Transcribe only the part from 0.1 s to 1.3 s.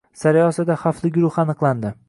Sariosiyoda xavfli